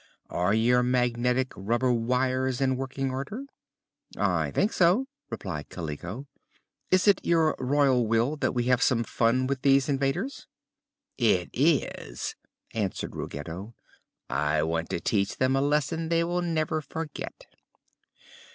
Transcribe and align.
Are 0.31 0.51
your 0.55 0.81
magnetic 0.81 1.51
rubber 1.55 1.93
wires 1.93 2.59
in 2.59 2.75
working 2.75 3.11
order?" 3.11 3.43
"I 4.17 4.49
think 4.49 4.73
so," 4.73 5.05
replied 5.29 5.69
Kaliko. 5.69 6.25
"Is 6.89 7.07
it 7.07 7.23
your 7.23 7.55
Royal 7.59 8.07
Will 8.07 8.35
that 8.37 8.53
we 8.55 8.63
have 8.63 8.81
some 8.81 9.03
fun 9.03 9.45
with 9.45 9.61
these 9.61 9.87
invaders?" 9.87 10.47
"It 11.19 11.51
is," 11.53 12.35
answered 12.73 13.15
Ruggedo. 13.15 13.75
"I 14.27 14.63
want 14.63 14.89
to 14.89 14.99
teach 14.99 15.37
them 15.37 15.55
a 15.55 15.61
lesson 15.61 16.09
they 16.09 16.23
will 16.23 16.41
never 16.41 16.81
forget." 16.81 17.45